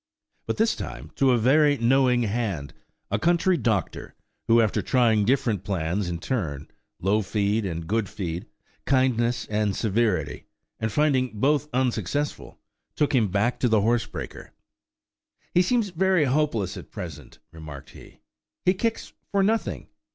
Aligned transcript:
But 0.47 0.57
this 0.57 0.75
time 0.75 1.11
to 1.17 1.29
a 1.29 1.37
very 1.37 1.77
knowing 1.77 2.23
hand, 2.23 2.73
a 3.11 3.19
country 3.19 3.55
doctor, 3.55 4.15
who 4.47 4.59
after 4.59 4.81
trying 4.81 5.25
different 5.25 5.63
plans 5.63 6.09
in 6.09 6.17
turn–low 6.17 7.21
feed 7.21 7.67
and 7.67 7.85
good 7.85 8.09
feed, 8.09 8.47
kindness 8.85 9.45
and 9.45 9.75
severity, 9.75 10.45
and 10.79 10.91
finding 10.91 11.39
both 11.39 11.69
unsuccessful, 11.71 12.57
took 12.95 13.13
him 13.13 13.27
back 13.27 13.59
to 13.59 13.69
the 13.69 13.81
horsebreaker. 13.81 14.53
"He 15.53 15.61
seems 15.61 15.89
very 15.89 16.23
hopeless 16.25 16.75
at 16.77 16.89
present," 16.89 17.37
remarked 17.51 17.91
he; 17.91 18.21
"he 18.65 18.73
kicks 18.73 19.13
for 19.31 19.43
nothing. 19.43 19.85